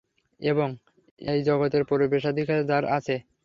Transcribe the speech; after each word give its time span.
এবং, 0.39 0.69
এই 1.21 1.39
জগতের 1.43 1.83
প্রবেশাধিকার 1.89 2.59
যার 2.65 2.83
আছে। 2.97 3.15